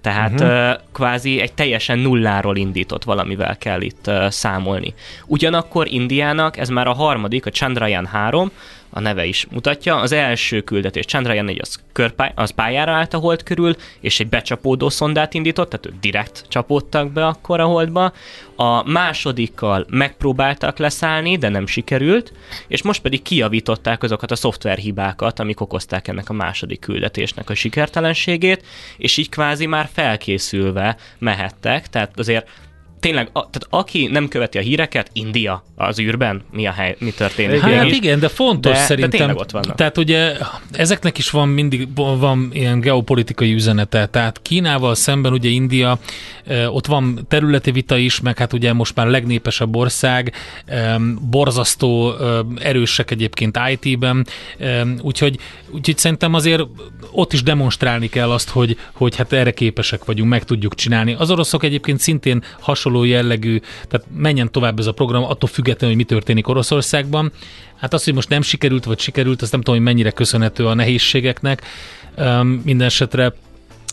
[0.00, 0.48] Tehát uh-huh.
[0.48, 4.94] uh, kvázi egy teljesen nulláról indított valamivel kell itt számolni.
[5.26, 8.50] Ugyanakkor Indiának ez már a harmadik, a Chandrayaan 3,
[8.96, 9.96] a neve is mutatja.
[9.96, 14.28] Az első küldetés Chandrayaan 4 az, körpály, az pályára állt a hold körül, és egy
[14.28, 18.12] becsapódó szondát indított, tehát ők direkt csapódtak be akkor a holdba.
[18.56, 22.32] A másodikkal megpróbáltak leszállni, de nem sikerült,
[22.68, 28.64] és most pedig kijavították azokat a szoftverhibákat, amik okozták ennek a második küldetésnek a sikertelenségét,
[28.96, 32.48] és így kvázi már felkészülve mehettek, tehát azért
[33.06, 37.10] tényleg, a, tehát aki nem követi a híreket, India az űrben, mi a hely, mi
[37.10, 37.60] történik?
[37.60, 37.96] Hát mégis?
[37.96, 39.10] igen, de fontos De- de szerintem.
[39.10, 39.74] tényleg ott vannak.
[39.74, 40.36] Tehát ugye
[40.72, 44.06] ezeknek is van mindig van ilyen geopolitikai üzenete.
[44.06, 45.98] Tehát Kínával szemben ugye India,
[46.68, 50.32] ott van területi vita is, meg hát ugye most már a legnépesebb ország,
[51.30, 52.14] borzasztó
[52.58, 54.26] erősek egyébként IT-ben,
[55.00, 55.38] úgyhogy,
[55.70, 56.62] úgyhogy szerintem azért
[57.10, 61.14] ott is demonstrálni kell azt, hogy, hogy hát erre képesek vagyunk, meg tudjuk csinálni.
[61.18, 66.04] Az oroszok egyébként szintén hasonló jellegű, tehát menjen tovább ez a program, attól függetlenül, hogy
[66.04, 67.32] mi történik Oroszországban.
[67.76, 70.74] Hát az, hogy most nem sikerült, vagy sikerült, azt nem tudom, hogy mennyire köszönhető a
[70.74, 71.62] nehézségeknek.
[72.16, 73.32] Um, minden esetre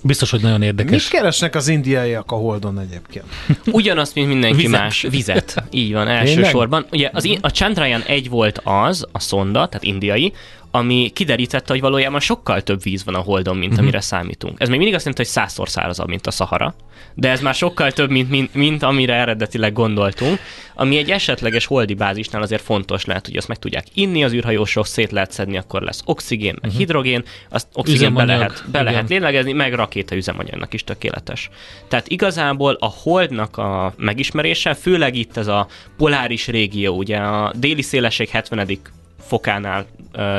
[0.04, 1.08] biztos, hogy nagyon Mit érdekes.
[1.08, 3.26] keresnek az indiaiak a holdon egyébként?
[3.72, 4.80] Ugyanazt, mint mindenki Vizet.
[4.80, 5.06] más.
[5.10, 5.64] Vizet.
[5.72, 6.86] Így van, elsősorban.
[6.92, 10.34] Ugye az, a Chandrayaan 1 volt az, a szonda, tehát indiai,
[10.76, 14.62] ami kiderítette, hogy valójában sokkal több víz van a Holdon, mint amire számítunk.
[14.62, 16.76] Ez még mindig azt jelenti, hogy százszor szárazabb, mint a Szahara,
[17.14, 20.40] de ez már sokkal több, mint, mint, mint amire eredetileg gondoltunk,
[20.76, 24.86] ami egy esetleges holdi bázisnál azért fontos lehet, hogy azt meg tudják inni az űrhajósok,
[24.86, 28.92] szét lehet szedni, akkor lesz oxigén, meg hidrogén, azt oxigén be Üzemanyag, lehet, be igen.
[28.94, 31.50] lehet lélegezni, meg rakéta üzemanyagnak is tökéletes.
[31.88, 37.82] Tehát igazából a holdnak a megismerése, főleg itt ez a poláris régió, ugye a déli
[37.82, 38.60] szélesség 70
[39.28, 39.86] fokánál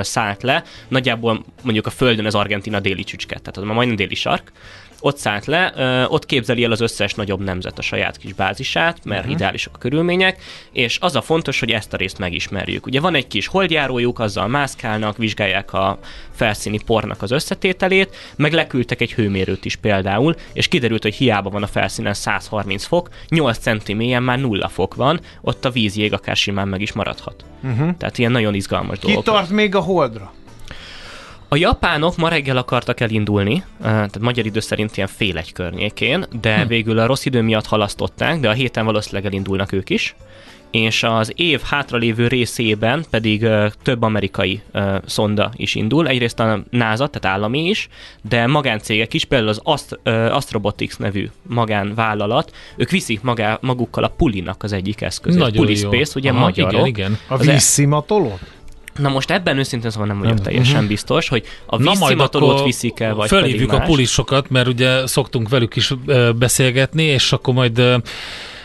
[0.01, 4.15] szállt le, nagyjából mondjuk a Földön az Argentina déli csücske, tehát az már majdnem déli
[4.15, 4.53] sark,
[5.05, 5.73] ott szállt le,
[6.09, 9.35] ott képzeli el az összes nagyobb nemzet a saját kis bázisát, mert uh-huh.
[9.35, 12.87] ideálisak a körülmények, és az a fontos, hogy ezt a részt megismerjük.
[12.87, 15.99] Ugye van egy kis holdjárójuk, azzal mászkálnak, vizsgálják a
[16.31, 21.63] felszíni pornak az összetételét, meg leküldtek egy hőmérőt is például, és kiderült, hogy hiába van
[21.63, 26.37] a felszínen 130 fok, 8 centi mélyen már nulla fok van, ott a vízjég akár
[26.37, 27.45] simán meg is maradhat.
[27.63, 27.97] Uh-huh.
[27.97, 29.25] Tehát ilyen nagyon izgalmas Ki dolgok.
[29.25, 30.33] tart még a holdra?
[31.55, 36.27] A japánok ma reggel akartak elindulni, eh, tehát magyar idő szerint ilyen fél egy környékén,
[36.41, 36.69] de hm.
[36.69, 40.15] végül a rossz idő miatt halasztották, de a héten valószínűleg elindulnak ők is.
[40.71, 46.09] és az év hátralévő részében pedig uh, több amerikai uh, szonda is indul.
[46.09, 47.89] Egyrészt a NASA, tehát állami is,
[48.23, 54.09] de magáncégek is, például az Ast- uh, Astrobotics nevű magánvállalat, ők viszik magá, magukkal a
[54.09, 55.41] Pulinak az egyik eszközét.
[55.41, 55.93] Nagyon Puli jó.
[55.93, 56.73] Space, ugye Aha, magyarok.
[56.73, 57.19] Igen, igen.
[57.29, 58.41] A e- vízszimatolót?
[58.99, 60.87] Na most ebben őszintén szóval nem vagyok teljesen Mhm.
[60.87, 63.87] biztos, hogy a vízszimatolót viszik el, vagy Fölhívjuk pedig a más.
[63.89, 65.93] pulisokat, mert ugye szoktunk velük is
[66.37, 67.83] beszélgetni, és akkor majd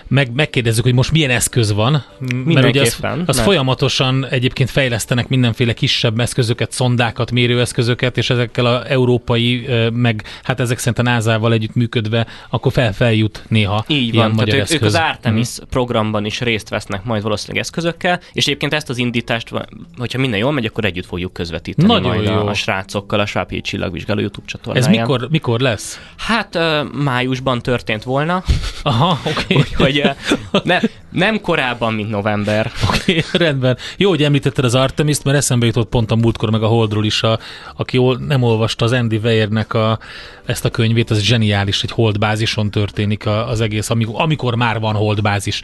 [0.10, 2.04] meg, megkérdezzük, hogy most milyen eszköz van.
[2.46, 8.66] Mert ugye az, az mert- folyamatosan egyébként fejlesztenek mindenféle kisebb eszközöket, szondákat, mérőeszközöket, és ezekkel
[8.66, 14.28] a európai, meg hát ezek szerint a NASA-val együtt működve, akkor fel-feljut néha Így ilyen
[14.28, 18.46] van, magyar tehát ők, ők az Artemis programban is részt vesznek majd valószínűleg eszközökkel, és
[18.46, 19.50] egyébként ezt az indítást,
[19.98, 22.34] hogyha minden jól megy, akkor együtt fogjuk közvetíteni Nagyon majd jó.
[22.34, 24.90] A, a srácokkal a Svábhelyi Csillagvizsgáló YouTube Ez csatornáján.
[24.92, 26.00] mikor, mikor lesz?
[26.18, 26.60] Hát
[27.04, 28.44] májusban történt volna,
[28.84, 29.56] Aha, oké.
[29.56, 30.80] úgyhogy ö, ne,
[31.12, 32.72] nem korábban, mint november.
[32.88, 33.78] Oké, rendben.
[33.98, 37.24] Jó, hogy említetted az Artemis-t, mert eszembe jutott pont a múltkor meg a Holdról is,
[37.24, 37.40] a,
[37.76, 40.00] aki jól nem olvasta az Andy Weirnek a,
[40.46, 44.96] ezt a könyvét, az zseniális, egy holdbázison történik a, az egész, amikor, amikor már van
[44.96, 45.62] holdbázis.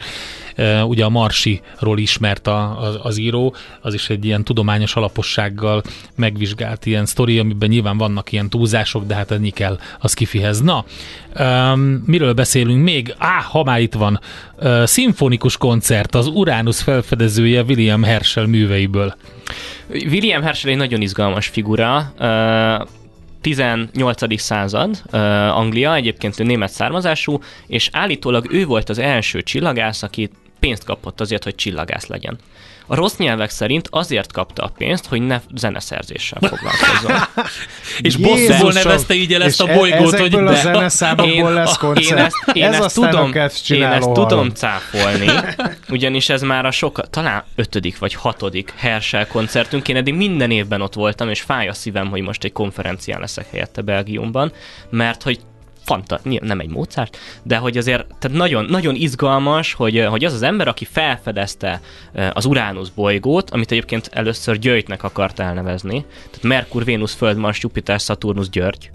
[0.86, 5.82] Ugye a Marsiról ismert a, az, az író, az is egy ilyen tudományos alapossággal
[6.14, 10.60] megvizsgált ilyen sztori, amiben nyilván vannak ilyen túlzások, de hát ennyi kell az kifihez.
[10.60, 10.84] Na,
[11.38, 13.14] um, miről beszélünk még?
[13.18, 14.20] Á, ha már itt van,
[14.56, 19.14] uh, szimfonikus koncert, az Uranus felfedezője William Herschel műveiből.
[19.88, 22.84] William Herschel egy nagyon izgalmas figura, ö,
[23.40, 24.38] 18.
[24.38, 30.30] század, ö, Anglia, egyébként ő német származású, és állítólag ő volt az első csillagász, aki
[30.60, 32.38] pénzt kapott azért, hogy csillagász legyen.
[32.86, 37.44] A rossz nyelvek szerint azért kapta a pénzt, hogy ne zeneszerzéssel foglalkozzon.
[38.06, 42.10] És bosszúból nevezte így el ezt a bolygót, e- hogy ezekből a zeneszámokból lesz koncert.
[42.10, 43.32] Én ezt, én Ez ezt tudom,
[43.68, 45.30] én ezt tudom cáfolni,
[45.88, 49.88] ugyanis ez már a sok, talán ötödik vagy hatodik Herschel koncertünk.
[49.88, 53.50] Én eddig minden évben ott voltam, és fáj a szívem, hogy most egy konferencián leszek
[53.50, 54.52] helyette Belgiumban,
[54.90, 55.38] mert hogy
[55.86, 60.42] fanta, nem egy Mozart, de hogy azért tehát nagyon, nagyon izgalmas, hogy, hogy az az
[60.42, 61.80] ember, aki felfedezte
[62.32, 68.00] az Uránusz bolygót, amit egyébként először Györgynek akart elnevezni, tehát Merkur, Vénusz, Föld, Mars, Jupiter,
[68.00, 68.90] Saturnus, György,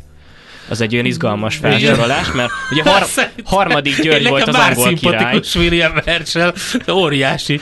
[0.70, 5.40] az egy olyan izgalmas felsorolás, mert ugye har- harmadik György volt az angol király.
[5.56, 6.54] William Herschel,
[6.92, 7.60] óriási.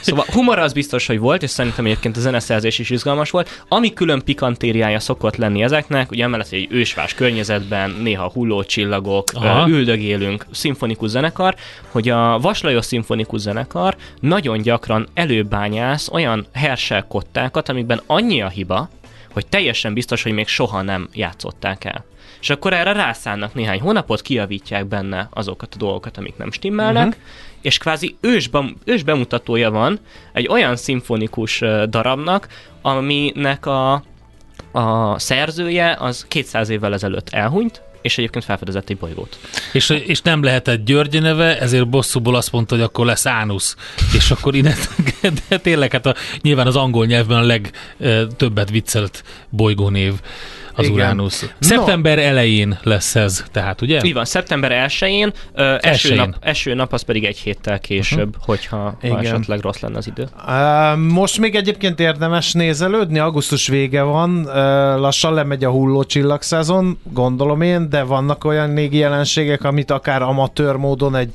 [0.00, 3.62] Szóval humor az biztos, hogy volt, és szerintem egyébként a zeneszerzés is izgalmas volt.
[3.68, 9.68] Ami külön pikantériája szokott lenni ezeknek, ugye emellett egy ősvás környezetben, néha hullócsillagok, Aha.
[9.68, 11.54] ö, üldögélünk, szimfonikus zenekar,
[11.88, 18.88] hogy a Vaslajos szimfonikus zenekar nagyon gyakran előbányász olyan Herschel kottákat, amikben annyi a hiba,
[19.32, 22.04] hogy teljesen biztos, hogy még soha nem játszották el.
[22.44, 27.22] És akkor erre rászánnak néhány hónapot, kiavítják benne azokat a dolgokat, amik nem stimmelnek, uh-huh.
[27.60, 29.98] és kvázi ősbem, ősbemutatója van
[30.32, 32.48] egy olyan szimfonikus darabnak,
[32.82, 33.92] aminek a,
[34.72, 39.38] a szerzője az 200 évvel ezelőtt elhunyt, és egyébként felfedezett egy bolygót.
[39.72, 43.76] És, és nem lehetett György neve, ezért bosszúból azt mondta, hogy akkor lesz Ánusz.
[44.14, 44.74] És akkor ide,
[45.48, 47.46] de tényleg hát a, nyilván az angol nyelvben a
[47.98, 50.12] legtöbbet viccelt bolygónév
[50.74, 50.96] az Igen.
[50.96, 51.42] Uránusz.
[51.42, 51.48] No.
[51.58, 54.00] Szeptember elején lesz ez, tehát ugye?
[54.04, 56.16] Így van, szeptember 1-én, ö, eső, Elsőjén.
[56.16, 58.44] nap, eső nap az pedig egy héttel később, uh-huh.
[58.44, 59.18] hogyha ha Igen.
[59.18, 60.28] esetleg rossz lenne az idő.
[60.46, 64.54] Uh, most még egyébként érdemes nézelődni, augusztus vége van, uh,
[65.00, 70.74] lassan lemegy a hulló csillagszezon, gondolom én, de vannak olyan négi jelenségek, amit akár amatőr
[70.76, 71.32] módon egy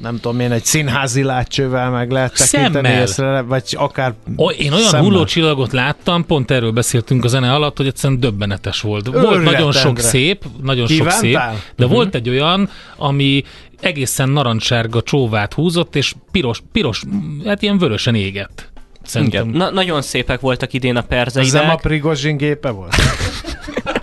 [0.00, 3.02] nem tudom én, egy színházi látcsővel meg lehet tekinteni Szemmel.
[3.02, 5.06] észre, vagy akár O, én olyan szemmel.
[5.06, 9.06] hullócsillagot láttam, pont erről beszéltünk a zene alatt, hogy egyszerűen döbbenetes volt.
[9.06, 11.56] Volt nagyon sok szép, nagyon sok szép, Kívántál?
[11.76, 11.94] de Mhm.
[11.94, 13.42] volt egy olyan, ami
[13.80, 17.02] egészen narancssárga csóvát húzott, és piros, piros,
[17.46, 18.68] hát ilyen vörösen égett.
[19.02, 19.48] Szerintem.
[19.48, 19.58] Igen.
[19.58, 21.74] Na, nagyon szépek voltak idén a Ez nem a.
[21.74, 22.94] Prigozsin gépe volt?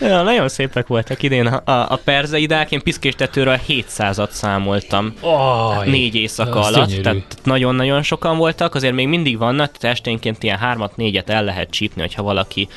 [0.00, 2.70] Ja, nagyon szépek voltak idén a, a, a perzeidák.
[2.70, 5.14] Én piszkéstetőről 700-at számoltam.
[5.20, 7.02] Aj, négy éjszaka alatt, gyönyörű.
[7.02, 11.70] tehát nagyon-nagyon sokan voltak, azért még mindig vannak, tehát esténként ilyen hármat, négyet el lehet
[11.70, 12.68] csípni, hogyha valaki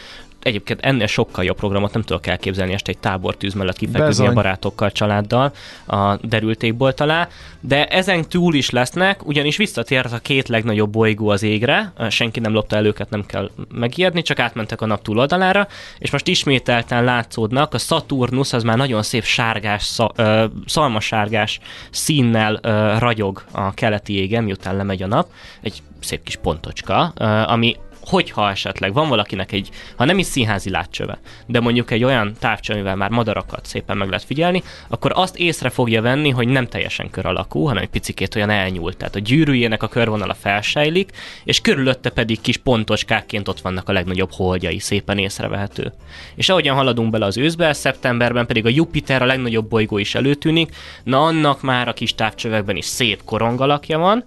[0.45, 4.27] Egyébként ennél sokkal jobb programot nem tudok elképzelni este egy tábortűz mellett kifeküdni Bezony.
[4.27, 5.53] a barátokkal, családdal
[5.85, 7.27] a derültékbolt alá,
[7.59, 12.53] de ezen túl is lesznek, ugyanis visszatért a két legnagyobb bolygó az égre, senki nem
[12.53, 15.67] lopta el őket, nem kell megijedni, csak átmentek a nap túloldalára,
[15.97, 21.59] és most ismételten látszódnak, a Saturnus az már nagyon szép sárgás, sza, ö, szalmasárgás
[21.89, 25.27] színnel ö, ragyog a keleti égen, miután lemegy a nap,
[25.61, 27.03] egy szép kis pontocska,
[27.45, 27.75] ami
[28.05, 32.73] hogyha esetleg van valakinek egy, ha nem is színházi látcsöve, de mondjuk egy olyan távcső,
[32.73, 37.09] amivel már madarakat szépen meg lehet figyelni, akkor azt észre fogja venni, hogy nem teljesen
[37.09, 38.97] kör alakú, hanem egy picikét olyan elnyúlt.
[38.97, 41.11] Tehát a gyűrűjének a körvonala felsejlik,
[41.43, 45.93] és körülötte pedig kis pontoskákként ott vannak a legnagyobb holdjai, szépen észrevehető.
[46.35, 50.75] És ahogyan haladunk bele az őszbe, szeptemberben pedig a Jupiter a legnagyobb bolygó is előtűnik,
[51.03, 54.25] na annak már a kis távcsövekben is szép korongalakja van,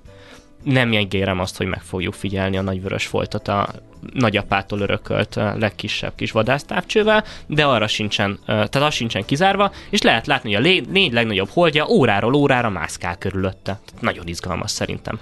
[0.62, 3.68] nem ígérem azt, hogy meg fogjuk figyelni a nagyvörös foltot a
[4.12, 10.54] nagyapától örökölt legkisebb kis vadásztávcsővel, de arra sincsen, tehát az sincsen kizárva, és lehet látni,
[10.54, 13.80] hogy a négy legnagyobb holdja óráról órára mászkál körülötte.
[14.00, 15.18] Nagyon izgalmas szerintem.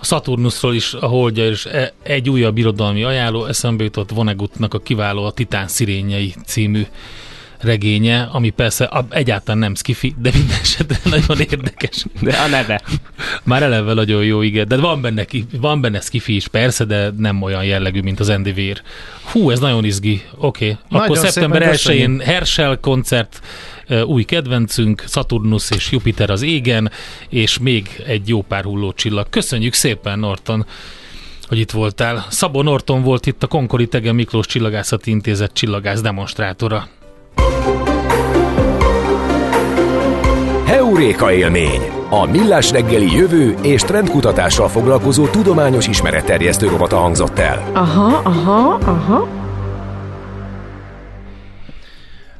[0.00, 4.78] A Saturnusról is, a holdja is e, egy újabb irodalmi ajánló, eszembe jutott Vonnegutnak a
[4.78, 6.86] kiváló a Titán szirényei című
[7.60, 12.04] regénye, ami persze egyáltalán nem skifi, de minden esetre nagyon érdekes.
[12.20, 12.82] De a neve.
[13.44, 14.68] Már eleve nagyon jó, igen.
[14.68, 15.26] De van benne,
[15.60, 18.82] van benne skifi is, persze, de nem olyan jellegű, mint az Endivér.
[19.22, 20.22] Hú, ez nagyon izgi.
[20.36, 20.76] Oké.
[20.90, 21.00] Okay.
[21.00, 23.40] Akkor szeptember 1-én Herschel koncert,
[24.04, 26.90] új kedvencünk, Saturnus és Jupiter az égen,
[27.28, 29.28] és még egy jó pár hulló csillag.
[29.30, 30.66] Köszönjük szépen, Norton!
[31.48, 32.26] hogy itt voltál.
[32.30, 36.88] Szabó Norton volt itt a Konkori Tege Miklós Csillagászati Intézet csillagász demonstrátora.
[40.66, 41.80] Heuréka élmény!
[42.10, 47.70] A Millás reggeli jövő és trendkutatással foglalkozó tudományos ismeretterjesztő rovata hangzott el.
[47.72, 49.28] Aha, aha, aha.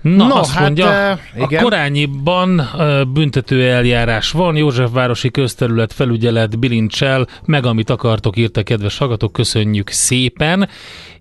[0.01, 1.61] Na, no, azt hát, mondja, uh, igen.
[1.61, 8.99] a Korányiban uh, büntető eljárás van, Józsefvárosi közterület felügyelet bilincsel, meg amit akartok, írta kedves
[8.99, 10.69] hallgatók, köszönjük szépen,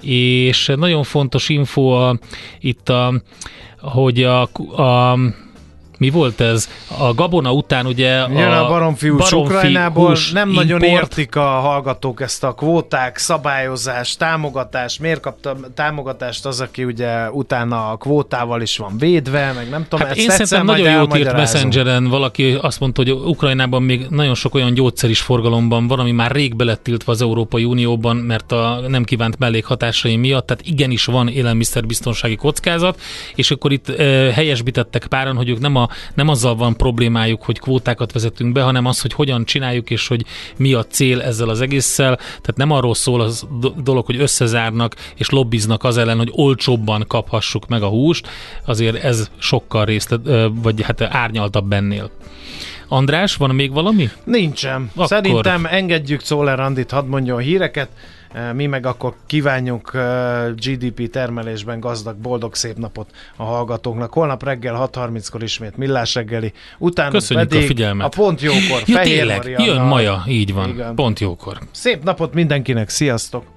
[0.01, 2.17] és nagyon fontos info a,
[2.59, 3.21] itt a,
[3.81, 4.41] hogy a,
[4.81, 5.17] a
[5.97, 6.69] mi volt ez?
[6.97, 10.67] A Gabona után ugye Jön a, a baromfiús baromfi Ukrajnából, nem import.
[10.67, 17.31] nagyon értik a hallgatók ezt a kvóták, szabályozás, támogatás, miért kapta támogatást az, aki ugye
[17.31, 21.33] utána a kvótával is van védve, meg nem tudom, hát én szerintem nagyon jót írt
[21.33, 26.11] Messengeren, valaki azt mondta, hogy Ukrajnában még nagyon sok olyan gyógyszer is forgalomban van, ami
[26.11, 31.27] már rég belettiltva az Európai Unióban, mert a nem kívánt mellékhatásai miatt, tehát igenis van
[31.27, 32.99] élelmiszerbiztonsági kockázat,
[33.35, 37.59] és akkor itt e, helyesbítettek páran, hogy ők nem a nem azzal van problémájuk, hogy
[37.59, 40.25] kvótákat vezetünk be, hanem az, hogy hogyan csináljuk, és hogy
[40.57, 42.15] mi a cél ezzel az egésszel.
[42.15, 43.47] Tehát nem arról szól az
[43.83, 48.27] dolog, hogy összezárnak és lobbiznak az ellen, hogy olcsóbban kaphassuk meg a húst,
[48.65, 50.19] azért ez sokkal részlet,
[50.51, 52.11] vagy hát árnyaltabb bennél.
[52.87, 54.09] András, van még valami?
[54.23, 54.91] Nincsen.
[54.93, 55.07] Akkor...
[55.07, 57.89] Szerintem engedjük Czoller Andit, hadd mondjon híreket.
[58.53, 59.91] Mi meg akkor kívánjunk
[60.55, 64.13] GDP termelésben gazdag, boldog, szép napot a hallgatóknak.
[64.13, 66.53] Holnap reggel 6.30-kor ismét Millás reggeli.
[66.77, 68.05] Utána Köszönjük pedig a figyelmet.
[68.05, 68.81] A pont jókor.
[68.85, 69.65] ja, Fehér tényleg, Marianna.
[69.65, 70.69] jön Maja, így van.
[70.69, 70.95] Igen.
[70.95, 71.57] Pont jókor.
[71.71, 73.56] Szép napot mindenkinek, sziasztok!